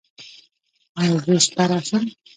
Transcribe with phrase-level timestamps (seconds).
[0.99, 2.03] ایا زه شپه راشم؟